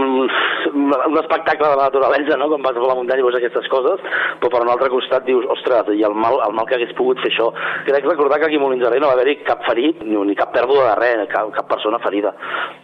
un 0.75 1.17
espectacle 1.17 1.65
de 1.65 1.75
la 1.75 1.88
naturalesa, 1.88 2.38
no? 2.38 2.50
quan 2.51 2.65
vas 2.65 2.77
a 2.77 2.84
la 2.86 2.98
muntanya 2.98 3.24
i 3.24 3.25
veus 3.25 3.38
aquestes 3.39 3.69
coses, 3.72 4.01
però 4.41 4.51
per 4.53 4.62
un 4.65 4.72
altre 4.74 4.89
costat 4.93 5.25
dius, 5.25 5.48
ostres, 5.55 5.89
i 5.96 6.03
el 6.05 6.13
mal, 6.13 6.38
el 6.46 6.53
mal 6.55 6.67
que 6.69 6.77
hagués 6.77 6.93
pogut 6.98 7.22
fer 7.24 7.31
això. 7.31 7.50
Crec 7.88 8.05
recordar 8.05 8.39
que 8.39 8.50
aquí 8.50 8.60
a 8.60 8.63
Molins 8.63 8.84
de 8.84 8.91
Rei 8.91 9.01
no 9.01 9.10
va 9.10 9.17
haver-hi 9.17 9.39
cap 9.48 9.63
ferit, 9.67 10.03
ni, 10.05 10.19
ni 10.29 10.38
cap 10.38 10.53
pèrdua 10.53 10.91
de 10.91 10.96
res, 11.00 11.25
cap, 11.34 11.50
cap 11.55 11.69
persona 11.79 12.01
ferida, 12.03 12.33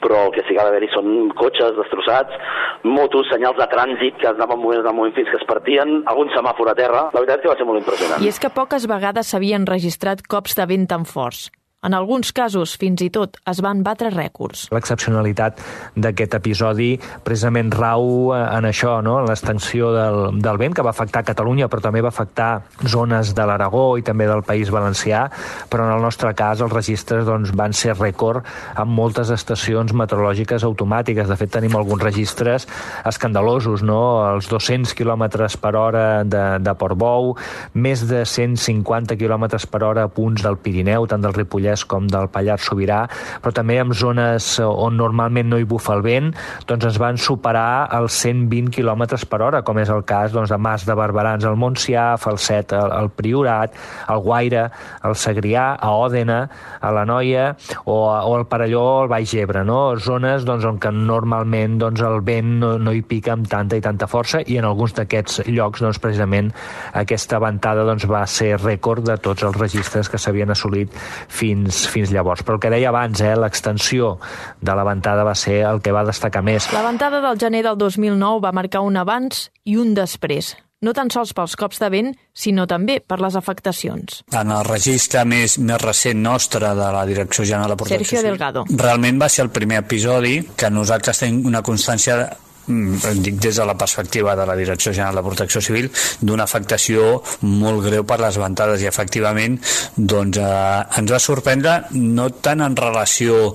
però 0.01 0.25
el 0.27 0.33
que 0.35 0.45
sí 0.47 0.55
que 0.55 0.61
va 0.61 0.71
haver-hi 0.71 0.89
són 0.95 1.29
cotxes 1.37 1.75
destrossats, 1.77 2.39
motos, 2.87 3.27
senyals 3.31 3.59
de 3.59 3.67
trànsit 3.71 4.17
que 4.21 4.31
anaven 4.31 4.61
movent 4.61 4.81
en 4.81 4.89
el 4.91 4.97
moment 4.97 5.15
fins 5.17 5.29
que 5.29 5.41
es 5.41 5.47
partien, 5.49 5.99
algun 6.07 6.31
semàfor 6.35 6.71
a 6.71 6.77
terra, 6.79 7.09
la 7.11 7.21
veritat 7.21 7.43
és 7.43 7.45
que 7.45 7.53
va 7.53 7.59
ser 7.59 7.69
molt 7.69 7.83
impressionant. 7.83 8.23
I 8.23 8.31
és 8.31 8.41
que 8.41 8.53
poques 8.53 8.87
vegades 8.89 9.29
s'havien 9.29 9.67
registrat 9.69 10.23
cops 10.25 10.57
de 10.57 10.67
vent 10.71 10.89
tan 10.89 11.05
forts. 11.05 11.49
En 11.85 11.93
alguns 11.93 12.31
casos, 12.33 12.71
fins 12.81 13.03
i 13.05 13.11
tot, 13.13 13.37
es 13.45 13.59
van 13.61 13.83
batre 13.85 14.09
rècords. 14.09 14.63
L'excepcionalitat 14.73 15.59
d'aquest 16.01 16.33
episodi 16.39 16.95
precisament 17.25 17.69
rau 17.75 18.31
eh, 18.33 18.39
en 18.57 18.65
això, 18.65 18.95
no? 19.05 19.19
en 19.21 19.29
l'extensió 19.29 19.91
del, 19.93 20.39
del 20.41 20.57
vent, 20.57 20.73
que 20.73 20.85
va 20.85 20.95
afectar 20.95 21.21
Catalunya, 21.27 21.67
però 21.69 21.83
també 21.85 22.01
va 22.01 22.09
afectar 22.09 22.63
zones 22.89 23.35
de 23.37 23.45
l'Aragó 23.45 23.83
i 23.99 24.05
també 24.07 24.25
del 24.25 24.41
País 24.47 24.71
Valencià, 24.73 25.27
però 25.69 25.85
en 25.85 25.93
el 25.93 26.01
nostre 26.01 26.31
cas 26.33 26.63
els 26.65 26.73
registres 26.73 27.27
doncs, 27.27 27.53
van 27.53 27.75
ser 27.77 27.93
rècord 27.99 28.41
amb 28.81 28.89
moltes 28.97 29.29
estacions 29.35 29.93
meteorològiques 29.93 30.65
automàtiques. 30.65 31.29
De 31.29 31.37
fet, 31.37 31.53
tenim 31.53 31.77
alguns 31.77 32.01
registres 32.01 32.65
escandalosos, 33.05 33.85
no? 33.85 34.01
els 34.31 34.49
200 34.49 34.97
km 34.97 35.27
per 35.61 35.75
hora 35.77 36.07
de, 36.25 36.43
de 36.65 36.75
Portbou, 36.81 37.35
més 37.77 38.07
de 38.09 38.25
150 38.25 39.21
km 39.21 39.47
per 39.69 39.85
hora 39.85 40.09
a 40.09 40.11
punts 40.11 40.41
del 40.41 40.57
Pirineu, 40.57 41.05
tant 41.09 41.21
del 41.21 41.37
Ripollès 41.37 41.74
Vallès 41.75 41.85
com 41.85 42.07
del 42.07 42.29
Pallars 42.31 42.65
Sobirà, 42.65 43.05
però 43.41 43.51
també 43.53 43.77
en 43.79 43.91
zones 43.93 44.59
on 44.63 44.95
normalment 44.97 45.49
no 45.49 45.59
hi 45.59 45.65
bufa 45.67 45.95
el 45.95 46.03
vent, 46.05 46.31
doncs 46.67 46.85
ens 46.85 46.99
van 46.99 47.17
superar 47.17 47.89
els 47.93 48.13
120 48.23 48.71
km 48.71 49.03
per 49.29 49.41
hora, 49.41 49.61
com 49.61 49.77
és 49.79 49.89
el 49.89 50.03
cas 50.05 50.31
doncs, 50.31 50.49
de 50.49 50.57
Mas 50.57 50.85
de 50.85 50.95
Barberans 50.95 51.45
al 51.45 51.57
Montsià, 51.57 52.15
Falset 52.17 52.73
al, 52.73 53.09
Priorat, 53.15 53.75
al 54.07 54.21
Guaire, 54.23 54.69
al 55.03 55.15
Segrià, 55.15 55.75
a 55.75 55.91
Òdena, 55.91 56.39
a 56.81 56.91
la 56.91 57.05
Noia, 57.05 57.55
o, 57.85 57.95
o 58.07 58.35
al 58.35 58.47
Parelló 58.47 58.85
al 59.03 59.09
Baix 59.11 59.35
Ebre, 59.35 59.65
no? 59.65 59.95
zones 59.99 60.45
doncs, 60.45 60.65
on 60.65 60.79
que 60.79 60.91
normalment 60.91 61.77
doncs, 61.81 62.01
el 62.05 62.21
vent 62.25 62.55
no, 62.61 62.75
no 62.79 62.93
hi 62.93 63.03
pica 63.05 63.35
amb 63.35 63.49
tanta 63.49 63.77
i 63.77 63.83
tanta 63.83 64.07
força 64.07 64.41
i 64.45 64.59
en 64.59 64.67
alguns 64.67 64.95
d'aquests 64.97 65.45
llocs 65.49 65.83
doncs, 65.83 65.99
precisament 66.01 66.51
aquesta 66.93 67.39
ventada 67.43 67.85
doncs, 67.87 68.07
va 68.09 68.25
ser 68.29 68.55
rècord 68.61 69.05
de 69.05 69.17
tots 69.21 69.43
els 69.45 69.57
registres 69.59 70.09
que 70.11 70.21
s'havien 70.21 70.53
assolit 70.53 70.93
fins 71.29 71.64
fins, 71.65 71.87
fins 71.91 72.11
llavors. 72.13 72.43
Però 72.43 72.57
el 72.57 72.61
que 72.61 72.71
deia 72.73 72.89
abans, 72.89 73.21
eh, 73.21 73.35
l'extensió 73.35 74.17
de 74.61 74.75
la 74.75 74.83
ventada 74.83 75.23
va 75.23 75.35
ser 75.35 75.63
el 75.65 75.81
que 75.81 75.91
va 75.91 76.05
destacar 76.05 76.43
més. 76.43 76.71
La 76.73 76.83
ventada 76.83 77.21
del 77.21 77.39
gener 77.39 77.63
del 77.63 77.77
2009 77.77 78.41
va 78.43 78.51
marcar 78.51 78.81
un 78.81 78.97
abans 78.97 79.49
i 79.65 79.77
un 79.77 79.93
després 79.95 80.55
no 80.85 80.93
tan 80.93 81.09
sols 81.09 81.31
pels 81.33 81.55
cops 81.57 81.79
de 81.81 81.87
vent, 81.89 82.11
sinó 82.35 82.67
també 82.69 82.99
per 82.99 83.17
les 83.23 83.33
afectacions. 83.39 84.19
En 84.35 84.51
el 84.53 84.65
registre 84.67 85.23
més, 85.25 85.57
més 85.57 85.81
recent 85.81 86.19
nostre 86.21 86.75
de 86.77 86.89
la 86.93 87.05
Direcció 87.07 87.45
General 87.47 87.73
de 87.73 87.77
Protecció 87.79 88.19
Sergio 88.19 88.29
Delgado. 88.29 88.65
realment 88.69 89.17
va 89.17 89.29
ser 89.29 89.45
el 89.45 89.49
primer 89.49 89.79
episodi 89.79 90.43
que 90.55 90.69
nosaltres 90.69 91.23
tenim 91.23 91.47
una 91.47 91.63
constància 91.63 92.19
dic 92.67 93.39
des 93.41 93.55
de 93.55 93.65
la 93.65 93.77
perspectiva 93.77 94.35
de 94.35 94.45
la 94.45 94.55
Direcció 94.55 94.93
General 94.93 95.19
de 95.19 95.25
Protecció 95.27 95.61
Civil, 95.61 95.89
d'una 96.21 96.47
afectació 96.47 97.21
molt 97.41 97.85
greu 97.85 98.05
per 98.07 98.19
les 98.23 98.39
ventades 98.41 98.81
i 98.81 98.89
efectivament 98.89 99.59
doncs, 99.95 100.37
eh, 100.37 100.99
ens 100.99 101.11
va 101.11 101.21
sorprendre 101.21 101.77
no 101.93 102.29
tant 102.41 102.65
en 102.65 102.75
relació 102.75 103.53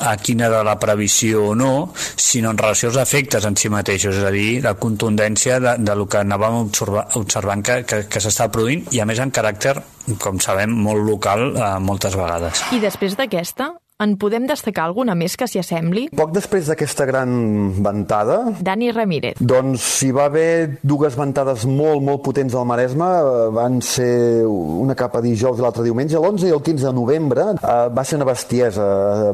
a 0.00 0.16
quina 0.16 0.46
era 0.46 0.62
la 0.66 0.78
previsió 0.78 1.50
o 1.50 1.54
no, 1.54 1.92
sinó 1.94 2.50
en 2.50 2.58
relació 2.58 2.90
als 2.90 2.98
efectes 2.98 3.44
en 3.46 3.56
si 3.56 3.70
mateixos, 3.70 4.18
és 4.18 4.26
a 4.26 4.32
dir, 4.34 4.60
la 4.64 4.74
contundència 4.80 5.60
de, 5.62 5.76
de 5.78 5.96
lo 5.96 6.08
que 6.10 6.20
anàvem 6.20 6.58
observa, 6.64 7.06
observant 7.20 7.62
que, 7.64 7.80
que, 7.88 8.02
que 8.10 8.22
s'està 8.22 8.50
produint 8.52 8.84
i 8.92 9.00
a 9.00 9.06
més 9.08 9.22
en 9.22 9.32
caràcter, 9.34 9.76
com 10.20 10.40
sabem, 10.42 10.74
molt 10.74 11.06
local 11.06 11.46
eh, 11.54 11.70
moltes 11.80 12.18
vegades. 12.18 12.66
I 12.74 12.82
després 12.82 13.16
d'aquesta, 13.20 13.70
en 14.02 14.16
podem 14.18 14.42
destacar 14.42 14.88
alguna 14.88 15.14
més 15.14 15.36
que 15.38 15.46
s'hi 15.46 15.60
assembli? 15.60 16.08
Poc 16.18 16.32
després 16.34 16.66
d'aquesta 16.66 17.04
gran 17.06 17.30
ventada... 17.78 18.40
Dani 18.66 18.88
Ramírez. 18.90 19.38
Doncs 19.38 19.84
hi 20.02 20.08
va 20.14 20.24
haver 20.26 20.80
dues 20.82 21.14
ventades 21.14 21.62
molt, 21.70 22.02
molt 22.02 22.24
potents 22.26 22.56
al 22.58 22.66
Maresme. 22.66 23.06
Van 23.54 23.78
ser 23.86 24.42
una 24.50 24.96
cap 24.98 25.14
a 25.14 25.22
dijous 25.22 25.60
i 25.60 25.62
l'altre 25.62 25.84
diumenge. 25.86 26.18
L'11 26.18 26.48
i 26.50 26.54
el 26.56 26.62
15 26.66 26.88
de 26.88 26.92
novembre 26.96 27.44
eh, 27.54 27.76
va 27.94 28.02
ser 28.02 28.18
una 28.18 28.26
bestiesa, 28.26 28.88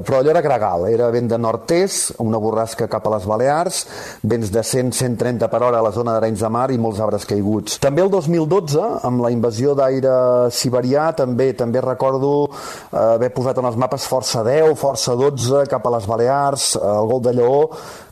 però 0.04 0.20
allò 0.20 0.34
era 0.34 0.44
gregal. 0.44 0.84
Era 0.92 1.08
vent 1.14 1.32
de 1.32 1.40
nord-est, 1.40 2.20
una 2.20 2.42
borrasca 2.42 2.90
cap 2.92 3.08
a 3.08 3.14
les 3.16 3.24
Balears, 3.32 3.80
vents 4.28 4.52
de 4.52 4.60
100-130 4.60 5.48
per 5.48 5.62
hora 5.64 5.80
a 5.80 5.88
la 5.88 5.94
zona 5.96 6.18
d'Arenys 6.18 6.44
de 6.44 6.52
Mar 6.52 6.66
i 6.68 6.78
molts 6.78 7.00
arbres 7.00 7.24
caiguts. 7.32 7.80
També 7.80 8.04
el 8.04 8.12
2012, 8.12 8.84
amb 9.08 9.24
la 9.24 9.32
invasió 9.32 9.72
d'aire 9.78 10.12
siberià, 10.52 11.08
també 11.16 11.54
també 11.56 11.80
recordo 11.80 12.34
eh, 12.50 13.16
haver 13.16 13.32
posat 13.32 13.64
en 13.64 13.72
els 13.72 13.80
mapes 13.80 14.04
força 14.04 14.44
10, 14.50 14.74
força 14.78 15.14
12 15.14 15.64
cap 15.70 15.86
a 15.86 15.94
les 15.94 16.06
Balears, 16.10 16.74
el 16.76 17.10
gol 17.10 17.22
de 17.22 17.34
Lleó, 17.38 17.60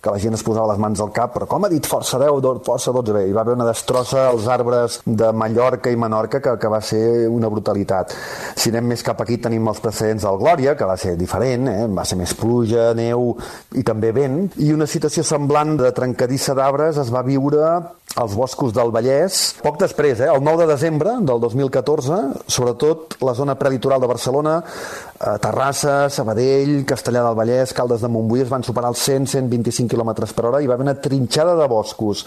que 0.01 0.13
la 0.15 0.21
gent 0.23 0.37
es 0.37 0.45
posava 0.47 0.71
les 0.71 0.81
mans 0.81 1.01
al 1.03 1.11
cap, 1.15 1.33
però 1.35 1.49
com 1.51 1.67
ha 1.67 1.71
dit 1.73 1.87
força 1.87 2.21
10, 2.23 2.63
força 2.67 2.95
12? 2.95 3.15
Bé, 3.17 3.25
hi 3.29 3.35
va 3.35 3.43
haver 3.43 3.57
una 3.59 3.67
destrossa 3.67 4.29
als 4.29 4.47
arbres 4.51 5.01
de 5.05 5.33
Mallorca 5.35 5.91
i 5.91 5.99
Menorca 5.99 6.41
que, 6.45 6.55
que 6.61 6.71
va 6.71 6.81
ser 6.85 7.03
una 7.29 7.51
brutalitat. 7.51 8.15
Si 8.57 8.73
anem 8.73 8.93
més 8.95 9.05
cap 9.07 9.21
aquí 9.25 9.41
tenim 9.43 9.67
els 9.69 9.83
precedents 9.85 10.27
del 10.29 10.41
Glòria, 10.41 10.77
que 10.79 10.89
va 10.89 10.97
ser 11.01 11.17
diferent, 11.19 11.69
eh? 11.73 11.87
va 11.91 12.07
ser 12.09 12.21
més 12.21 12.35
pluja, 12.39 12.93
neu 12.99 13.33
i 13.79 13.85
també 13.87 14.15
vent, 14.15 14.45
i 14.63 14.73
una 14.75 14.87
situació 14.87 15.27
semblant 15.27 15.77
de 15.81 15.93
trencadissa 15.97 16.55
d'arbres 16.59 17.01
es 17.03 17.13
va 17.15 17.27
viure 17.27 17.79
als 18.19 18.35
boscos 18.35 18.73
del 18.75 18.91
Vallès. 18.91 19.55
Poc 19.63 19.79
després, 19.79 20.21
eh, 20.21 20.29
el 20.33 20.43
9 20.43 20.65
de 20.65 20.73
desembre 20.73 21.13
del 21.21 21.41
2014, 21.41 22.19
sobretot 22.47 23.19
la 23.23 23.35
zona 23.35 23.55
prelitoral 23.59 24.01
de 24.01 24.07
Barcelona, 24.07 24.63
eh, 24.65 25.08
Terrassa, 25.19 26.09
Sabadell, 26.09 26.85
Castellà 26.87 27.25
del 27.27 27.35
Vallès, 27.35 27.73
Caldes 27.75 28.05
de 28.05 28.11
Montbui 28.13 28.45
es 28.45 28.51
van 28.53 28.63
superar 28.63 28.93
els 28.93 29.03
100-125 29.03 29.91
km 29.91 30.13
per 30.31 30.45
hora 30.47 30.63
i 30.63 30.71
va 30.71 30.77
haver 30.79 30.87
una 30.87 30.95
trinxada 31.03 31.57
de 31.59 31.67
boscos 31.67 32.25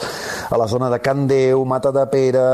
a 0.50 0.60
la 0.60 0.68
zona 0.68 0.90
de 0.92 1.00
Can 1.00 1.24
Déu, 1.30 1.64
Mata 1.64 1.94
de 1.96 2.06
Pere, 2.12 2.46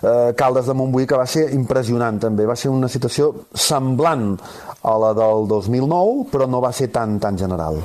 eh, 0.00 0.32
Caldes 0.38 0.66
de 0.66 0.76
Montbui, 0.78 1.06
que 1.06 1.20
va 1.20 1.28
ser 1.28 1.50
impressionant 1.52 2.20
també. 2.24 2.48
Va 2.48 2.56
ser 2.56 2.72
una 2.72 2.88
situació 2.88 3.32
semblant 3.52 4.32
a 4.82 4.98
la 4.98 5.12
del 5.14 5.48
2009, 5.48 6.28
però 6.32 6.48
no 6.48 6.64
va 6.64 6.72
ser 6.72 6.88
tan, 6.88 7.18
tan 7.20 7.36
general. 7.36 7.82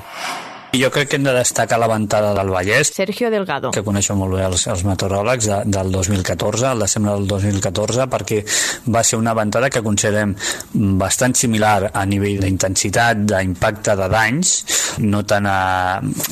Jo 0.78 0.92
crec 0.94 1.10
que 1.10 1.18
hem 1.18 1.24
de 1.26 1.34
destacar 1.34 1.80
la 1.80 1.88
ventada 1.90 2.34
del 2.38 2.50
Vallès, 2.54 2.92
Sergio 2.94 3.32
Delgado. 3.32 3.72
que 3.74 3.82
coneixen 3.82 4.18
molt 4.20 4.36
bé 4.36 4.44
els, 4.46 4.68
els 4.70 4.84
meteoròlegs 4.86 5.48
de, 5.50 5.58
del 5.74 5.90
2014, 5.92 6.68
el 6.70 6.84
desembre 6.86 7.16
del 7.16 7.26
2014, 7.32 8.06
perquè 8.12 8.44
va 8.94 9.02
ser 9.04 9.18
una 9.18 9.34
ventada 9.34 9.72
que 9.74 9.82
considerem 9.82 10.36
bastant 11.02 11.34
similar 11.34 11.90
a 11.94 12.06
nivell 12.06 12.44
d'intensitat, 12.44 13.24
d'impacte 13.26 13.96
de 13.98 14.10
danys, 14.14 14.54
no 15.02 15.24
tant 15.26 15.48
a, 15.50 15.58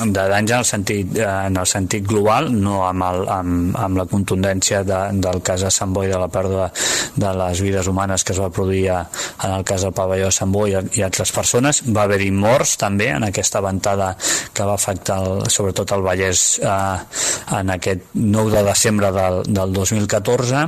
de 0.03 0.27
danys 0.35 0.53
en 0.53 0.59
el 0.59 0.67
sentit, 0.69 1.17
en 1.25 1.57
el 1.57 1.69
sentit 1.69 2.05
global, 2.05 2.51
no 2.53 2.83
amb, 2.85 3.07
el, 3.09 3.25
amb, 3.39 3.79
amb 3.81 4.01
la 4.03 4.05
contundència 4.11 4.83
de, 4.85 5.01
del 5.25 5.41
cas 5.41 5.65
de 5.65 5.73
Sant 5.73 5.95
Boi, 5.95 6.11
de 6.11 6.21
la 6.21 6.29
pèrdua 6.29 6.69
de 7.15 7.33
les 7.41 7.65
vides 7.65 7.89
humanes 7.89 8.23
que 8.23 8.35
es 8.35 8.41
va 8.43 8.51
produir 8.53 8.85
en 8.93 9.49
el 9.49 9.65
cas 9.65 9.87
del 9.87 9.95
pavelló 9.95 10.29
de 10.29 10.37
Sant 10.37 10.53
Boi 10.53 10.75
i 10.75 11.05
altres 11.05 11.33
persones. 11.33 11.81
Va 11.89 12.05
haver-hi 12.05 12.29
morts 12.35 12.77
també 12.77 13.09
en 13.15 13.25
aquesta 13.25 13.63
ventada 13.65 14.13
que 14.53 14.67
va 14.67 14.75
afectar 14.75 15.19
el, 15.23 15.45
sobretot 15.51 15.91
el 15.95 16.03
Vallès 16.05 16.45
eh, 16.59 17.57
en 17.59 17.73
aquest 17.75 18.13
9 18.13 18.51
de 18.55 18.63
desembre 18.63 19.11
del, 19.15 19.41
del 19.47 19.73
2014 19.73 20.65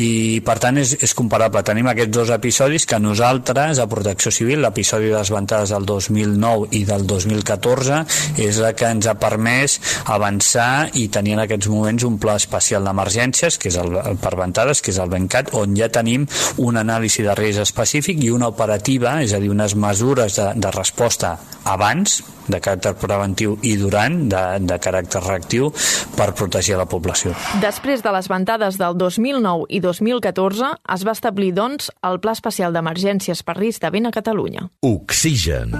i 0.00 0.40
per 0.44 0.58
tant 0.62 0.78
és, 0.80 0.94
és 1.04 1.14
comparable. 1.16 1.62
Tenim 1.66 1.88
aquests 1.90 2.14
dos 2.14 2.32
episodis 2.34 2.86
que 2.88 3.00
nosaltres 3.02 3.80
a 3.82 3.88
Protecció 3.90 4.32
Civil, 4.34 4.62
l'episodi 4.64 5.10
de 5.12 5.18
les 5.18 5.32
ventades 5.32 5.72
del 5.74 5.86
2009 5.88 6.70
i 6.78 6.84
del 6.88 7.06
2014 7.08 8.02
és 8.42 8.60
la 8.62 8.72
que 8.76 8.90
ens 8.92 9.08
ha 9.08 9.16
permès 9.20 9.78
avançar 10.12 10.90
i 10.98 11.08
tenir 11.12 11.36
en 11.36 11.44
aquests 11.46 11.70
moments 11.72 12.06
un 12.08 12.18
pla 12.22 12.36
especial 12.40 12.84
d'emergències 12.88 13.58
que 13.60 13.70
és 13.72 13.78
el, 13.80 13.96
el 14.00 14.20
per 14.22 14.34
ventades, 14.38 14.82
que 14.82 14.92
és 14.94 15.00
el 15.02 15.12
BENCAT 15.12 15.52
on 15.58 15.76
ja 15.78 15.90
tenim 15.92 16.26
un 16.62 16.80
anàlisi 16.80 17.24
de 17.26 17.36
risc 17.38 17.62
específic 17.66 18.22
i 18.24 18.30
una 18.32 18.50
operativa, 18.52 19.18
és 19.22 19.34
a 19.34 19.40
dir, 19.42 19.50
unes 19.52 19.76
mesures 19.78 20.38
de, 20.38 20.52
de 20.56 20.74
resposta 20.74 21.36
abans 21.64 22.22
de 22.52 22.60
caràcter 22.62 22.94
preventiu 23.00 23.56
i 23.66 23.74
durant 23.80 24.28
de, 24.30 24.42
de 24.62 24.78
caràcter 24.82 25.22
reactiu 25.24 25.72
per 26.16 26.30
protegir 26.38 26.78
la 26.78 26.86
població. 26.86 27.34
Després 27.64 28.04
de 28.04 28.12
les 28.14 28.28
ventades 28.30 28.78
del 28.80 28.96
2009 29.00 29.68
i 29.68 29.82
2014 29.82 30.72
es 30.96 31.06
va 31.08 31.16
establir, 31.16 31.52
doncs, 31.56 31.90
el 32.06 32.20
Pla 32.22 32.36
Especial 32.36 32.76
d'Emergències 32.76 33.42
per 33.42 33.58
risc 33.58 33.82
de 33.82 33.92
vent 33.94 34.08
a 34.08 34.14
Catalunya. 34.14 34.68
Oxigen. 34.82 35.76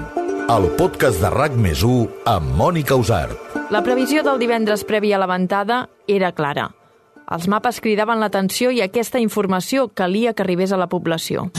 el 0.53 0.65
podcast 0.77 1.21
de 1.23 1.29
RAC 1.31 1.53
més 1.55 1.81
amb 2.27 2.55
Mònica 2.59 2.95
Usart. 2.99 3.37
La 3.71 3.81
previsió 3.81 4.23
del 4.23 4.39
divendres 4.39 4.83
previ 4.83 5.13
a 5.13 5.17
la 5.17 5.25
ventada 5.25 5.87
era 6.07 6.33
clara. 6.35 6.69
Els 7.31 7.47
mapes 7.47 7.79
cridaven 7.81 8.19
l'atenció 8.19 8.69
i 8.69 8.81
aquesta 8.83 9.19
informació 9.23 9.87
calia 9.87 10.33
que 10.33 10.43
arribés 10.43 10.73
a 10.73 10.77
la 10.77 10.89
població. 10.91 11.49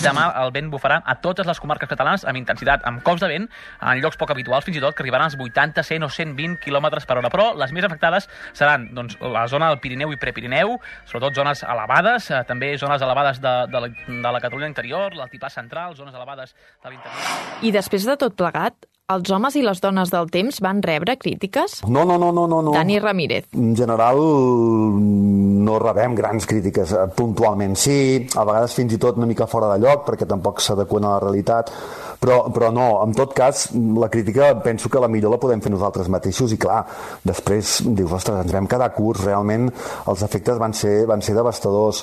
Demà 0.00 0.30
el 0.40 0.48
vent 0.54 0.70
bufarà 0.72 1.00
a 1.04 1.14
totes 1.20 1.44
les 1.44 1.58
comarques 1.60 1.88
catalanes 1.90 2.22
amb 2.28 2.38
intensitat, 2.40 2.86
amb 2.88 3.02
cops 3.04 3.20
de 3.20 3.28
vent, 3.28 3.46
en 3.84 4.00
llocs 4.00 4.16
poc 4.20 4.30
habituals, 4.32 4.64
fins 4.64 4.78
i 4.78 4.80
tot, 4.80 4.94
que 4.96 5.04
arribaran 5.04 5.28
als 5.28 5.36
80, 5.36 5.84
100 5.84 6.06
o 6.06 6.08
120 6.08 6.56
km 6.64 6.88
per 7.04 7.18
hora. 7.18 7.30
Però 7.32 7.50
les 7.60 7.74
més 7.76 7.84
afectades 7.84 8.28
seran 8.56 8.88
doncs, 8.96 9.18
la 9.20 9.44
zona 9.52 9.68
del 9.68 9.80
Pirineu 9.82 10.14
i 10.14 10.20
Prepirineu, 10.20 10.78
sobretot 11.04 11.36
zones 11.42 11.64
elevades, 11.66 12.30
eh, 12.30 12.40
també 12.48 12.72
zones 12.80 13.04
elevades 13.04 13.42
de, 13.44 13.54
de, 13.68 13.84
la, 13.84 13.92
de 14.08 14.32
la 14.36 14.40
Catalunya 14.40 14.70
interior, 14.72 15.18
l'altiplà 15.18 15.52
central, 15.52 15.98
zones 16.00 16.16
elevades 16.16 16.56
de 16.56 16.94
l'interior. 16.94 17.60
I 17.60 17.74
després 17.76 18.08
de 18.08 18.16
tot 18.24 18.38
plegat, 18.40 18.88
els 19.10 19.30
homes 19.34 19.56
i 19.58 19.62
les 19.64 19.80
dones 19.82 20.12
del 20.12 20.30
temps 20.30 20.60
van 20.62 20.82
rebre 20.84 21.16
crítiques? 21.18 21.80
No, 21.88 22.04
no, 22.04 22.18
no, 22.18 22.30
no, 22.32 22.46
no. 22.46 22.60
no. 22.62 22.74
Dani 22.76 22.98
Ramírez. 23.02 23.48
En 23.56 23.74
general 23.76 24.20
no 24.20 25.78
rebem 25.82 26.14
grans 26.18 26.46
crítiques. 26.46 26.94
Puntualment 27.16 27.76
sí, 27.78 28.26
a 28.36 28.44
vegades 28.46 28.76
fins 28.78 28.94
i 28.94 29.00
tot 29.02 29.18
una 29.18 29.28
mica 29.30 29.48
fora 29.50 29.72
de 29.74 29.80
lloc 29.82 30.06
perquè 30.08 30.28
tampoc 30.28 30.62
s'adequen 30.62 31.06
a 31.06 31.16
la 31.16 31.24
realitat, 31.24 31.72
però, 32.20 32.42
però 32.52 32.70
no, 32.74 32.86
en 33.02 33.14
tot 33.16 33.32
cas, 33.34 33.70
la 33.74 34.10
crítica 34.12 34.52
penso 34.62 34.90
que 34.92 35.00
la 35.00 35.08
millor 35.08 35.34
la 35.34 35.40
podem 35.40 35.62
fer 35.64 35.72
nosaltres 35.72 36.10
mateixos 36.12 36.52
i 36.52 36.58
clar, 36.60 36.82
després 37.24 37.78
dius, 37.86 38.12
ostres, 38.20 38.42
ens 38.44 38.54
vam 38.54 38.68
quedar 38.70 38.90
curts, 38.92 39.24
realment 39.24 39.70
els 39.70 40.24
efectes 40.26 40.60
van 40.60 40.76
ser, 40.76 41.06
van 41.08 41.24
ser 41.24 41.34
devastadors 41.38 42.02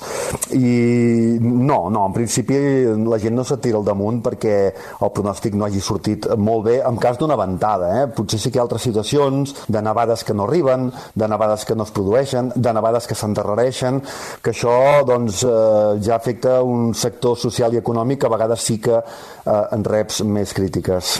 i 0.57 1.37
no, 1.41 1.83
no, 1.93 2.05
en 2.07 2.15
principi 2.15 2.57
la 3.05 3.21
gent 3.21 3.37
no 3.37 3.45
se 3.47 3.59
tira 3.61 3.77
al 3.77 3.85
damunt 3.85 4.23
perquè 4.25 4.55
el 4.73 5.13
pronòstic 5.13 5.55
no 5.57 5.67
hagi 5.67 5.83
sortit 5.83 6.25
molt 6.37 6.65
bé 6.65 6.79
en 6.81 6.96
cas 6.97 7.19
d'una 7.19 7.37
ventada, 7.37 7.91
eh? 8.01 8.07
potser 8.07 8.39
sí 8.41 8.49
que 8.49 8.57
hi 8.57 8.63
ha 8.63 8.65
altres 8.65 8.87
situacions 8.87 9.53
de 9.67 9.81
nevades 9.85 10.23
que 10.23 10.33
no 10.33 10.47
arriben, 10.47 10.89
de 11.13 11.27
nevades 11.29 11.65
que 11.65 11.75
no 11.75 11.85
es 11.85 11.93
produeixen, 11.93 12.51
de 12.55 12.73
nevades 12.73 13.07
que 13.07 13.15
s'endarrereixen, 13.15 14.01
que 14.41 14.55
això 14.55 15.05
doncs, 15.05 15.43
eh, 15.43 16.01
ja 16.01 16.17
afecta 16.17 16.61
un 16.65 16.93
sector 16.97 17.37
social 17.37 17.75
i 17.75 17.83
econòmic 17.83 18.23
que 18.23 18.31
a 18.31 18.33
vegades 18.33 18.65
sí 18.65 18.79
que 18.81 18.97
eh, 18.97 19.61
en 19.77 19.85
rep 19.85 20.07
reps 20.07 20.23
més 20.23 20.53
crítiques. 20.55 21.19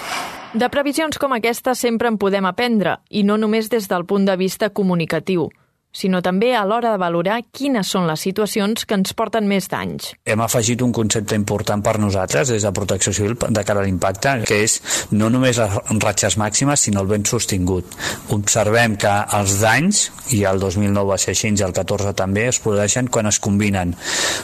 De 0.57 0.69
previsions 0.71 1.19
com 1.19 1.35
aquesta 1.35 1.75
sempre 1.75 2.07
en 2.07 2.17
podem 2.17 2.47
aprendre, 2.47 2.97
i 3.09 3.23
no 3.27 3.37
només 3.37 3.69
des 3.69 3.87
del 3.91 4.07
punt 4.07 4.25
de 4.25 4.37
vista 4.39 4.69
comunicatiu 4.69 5.49
sinó 5.91 6.21
també 6.21 6.53
a 6.55 6.63
l'hora 6.65 6.91
de 6.93 7.01
valorar 7.01 7.39
quines 7.51 7.89
són 7.89 8.07
les 8.07 8.21
situacions 8.21 8.85
que 8.85 8.95
ens 8.97 9.13
porten 9.17 9.47
més 9.49 9.69
danys. 9.71 10.11
Hem 10.27 10.41
afegit 10.43 10.81
un 10.85 10.93
concepte 10.93 11.35
important 11.37 11.81
per 11.83 11.97
nosaltres 12.01 12.51
des 12.53 12.65
de 12.65 12.71
Protecció 12.75 13.13
Civil 13.13 13.37
de 13.37 13.63
cara 13.65 13.81
a 13.81 13.85
l'impacte, 13.85 14.35
que 14.47 14.61
és 14.65 14.77
no 15.11 15.31
només 15.33 15.57
les 15.57 15.77
ratxes 16.03 16.37
màximes, 16.37 16.85
sinó 16.87 17.01
el 17.01 17.11
vent 17.11 17.25
sostingut. 17.29 17.97
Observem 18.35 18.97
que 19.01 19.13
els 19.39 19.57
danys, 19.63 20.03
i 20.35 20.43
el 20.45 20.59
2009 20.59 21.13
va 21.13 21.17
ser 21.21 21.33
així, 21.33 21.53
i 21.57 21.63
el 21.63 21.73
14 21.73 22.13
també, 22.17 22.47
es 22.51 22.59
produeixen 22.59 23.07
quan 23.07 23.29
es 23.29 23.39
combinen 23.39 23.95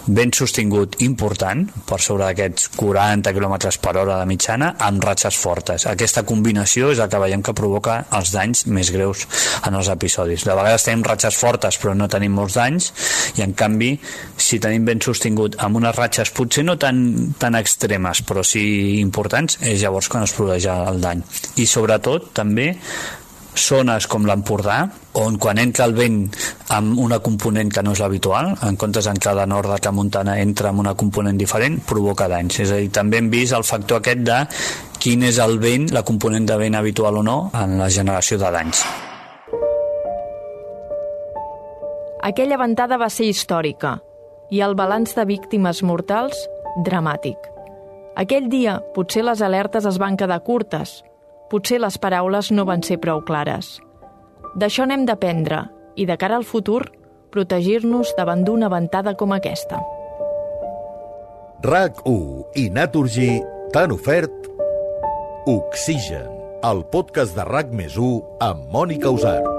vent 0.08 0.34
sostingut 0.34 1.00
important, 1.04 1.66
per 1.90 2.00
sobre 2.02 2.30
d'aquests 2.30 2.72
40 2.78 3.34
km 3.36 3.58
per 3.84 3.96
hora 3.98 4.20
de 4.22 4.28
mitjana, 4.30 4.74
amb 4.80 5.04
ratxes 5.04 5.38
fortes. 5.38 5.88
Aquesta 5.92 6.24
combinació 6.26 6.94
és 6.94 7.02
el 7.04 7.12
que 7.12 7.22
veiem 7.22 7.44
que 7.44 7.56
provoca 7.58 8.00
els 8.16 8.32
danys 8.34 8.66
més 8.72 8.92
greus 8.94 9.28
en 9.68 9.76
els 9.78 9.92
episodis. 9.92 10.48
De 10.48 10.56
vegades 10.56 10.88
tenim 10.88 11.04
ratxes 11.06 11.33
fortes 11.40 11.80
però 11.82 11.96
no 11.98 12.10
tenim 12.12 12.36
molts 12.38 12.60
danys 12.60 12.92
i 13.38 13.46
en 13.46 13.56
canvi 13.58 13.94
si 14.38 14.60
tenim 14.64 14.86
ben 14.86 15.02
sostingut 15.02 15.58
amb 15.64 15.82
unes 15.82 15.96
ratxes 15.98 16.34
potser 16.36 16.66
no 16.68 16.78
tan, 16.78 17.34
tan 17.40 17.58
extremes 17.60 18.24
però 18.28 18.46
sí 18.46 19.00
importants 19.02 19.60
és 19.62 19.82
llavors 19.82 20.10
quan 20.10 20.28
es 20.28 20.36
produeix 20.36 20.70
el 20.74 21.02
dany 21.04 21.26
i 21.62 21.68
sobretot 21.70 22.32
també 22.38 22.72
zones 23.58 24.08
com 24.10 24.26
l'Empordà, 24.26 24.78
on 25.22 25.38
quan 25.38 25.60
entra 25.62 25.86
el 25.86 25.94
vent 25.98 26.20
amb 26.74 27.00
una 27.00 27.20
component 27.24 27.72
que 27.74 27.84
no 27.86 27.94
és 27.94 28.02
l'habitual, 28.02 28.54
en 28.66 28.78
comptes 28.82 29.06
d'entrar 29.10 29.36
de 29.38 29.46
nord 29.50 29.70
de 29.70 29.80
Tramuntana 29.80 30.40
entra 30.42 30.72
amb 30.72 30.84
una 30.84 30.96
component 30.98 31.38
diferent, 31.38 31.80
provoca 31.86 32.30
danys. 32.32 32.60
És 32.66 32.74
a 32.74 32.82
dir, 32.82 32.92
també 32.94 33.22
hem 33.22 33.30
vist 33.34 33.54
el 33.54 33.66
factor 33.68 34.02
aquest 34.02 34.26
de 34.26 34.44
quin 35.00 35.24
és 35.30 35.40
el 35.44 35.60
vent, 35.60 35.92
la 35.94 36.06
component 36.08 36.48
de 36.50 36.60
vent 36.60 36.80
habitual 36.80 37.22
o 37.22 37.26
no, 37.26 37.40
en 37.54 37.78
la 37.82 37.90
generació 37.90 38.42
de 38.42 38.54
danys. 38.58 38.86
Aquella 42.24 42.56
ventada 42.56 42.96
va 42.96 43.10
ser 43.12 43.26
històrica 43.28 43.98
i 44.54 44.62
el 44.64 44.78
balanç 44.80 45.12
de 45.18 45.26
víctimes 45.28 45.82
mortals 45.84 46.38
dramàtic. 46.86 47.36
Aquell 48.16 48.48
dia 48.48 48.78
potser 48.96 49.26
les 49.28 49.42
alertes 49.44 49.84
es 49.90 49.98
van 50.00 50.16
quedar 50.16 50.40
curtes, 50.46 51.02
potser 51.52 51.82
les 51.84 51.98
paraules 52.00 52.52
no 52.56 52.64
van 52.70 52.84
ser 52.88 53.02
prou 53.04 53.20
clares. 53.28 53.76
D'això 54.56 54.86
n'hem 54.88 55.04
d'aprendre 55.10 55.66
i 56.00 56.06
de 56.08 56.16
cara 56.22 56.38
al 56.40 56.48
futur 56.48 56.86
protegir-nos 57.34 58.14
davant 58.16 58.46
d'una 58.48 58.70
ventada 58.72 59.18
com 59.20 59.34
aquesta. 59.36 59.82
RAC1 61.64 62.62
i 62.62 62.70
Naturgy 62.72 63.34
t'han 63.76 63.92
ofert 63.98 64.48
Oxigen, 65.52 66.30
el 66.64 66.86
podcast 66.94 67.36
de 67.36 67.44
RAC 67.52 67.76
més 67.76 68.00
amb 68.00 68.72
Mònica 68.72 69.12
Usart. 69.12 69.53